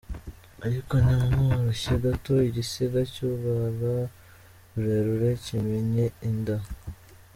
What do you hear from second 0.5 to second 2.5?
Ariko nimumworoshye gato,